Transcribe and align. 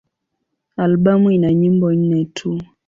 Albamu 0.83 1.27
ina 1.35 1.49
nyimbo 1.59 1.87
nne 1.95 2.19
tu. 2.35 2.51